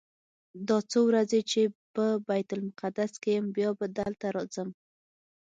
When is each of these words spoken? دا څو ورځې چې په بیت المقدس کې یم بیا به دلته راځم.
دا 0.67 0.77
څو 0.91 0.99
ورځې 1.09 1.39
چې 1.51 1.61
په 1.93 2.05
بیت 2.27 2.49
المقدس 2.55 3.11
کې 3.21 3.29
یم 3.37 3.45
بیا 3.55 3.69
به 3.77 3.85
دلته 3.99 4.25
راځم. 4.35 4.69